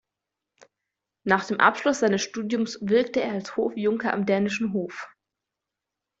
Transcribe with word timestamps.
Nach 1.27 1.45
dem 1.45 1.59
Abschluss 1.59 1.99
seines 1.99 2.23
Studiums 2.23 2.79
wirkte 2.81 3.21
er 3.21 3.33
als 3.33 3.55
Hofjunker 3.55 4.11
am 4.15 4.25
dänischen 4.25 4.73
Hof. 4.73 5.13